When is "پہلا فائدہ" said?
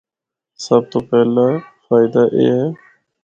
1.09-2.23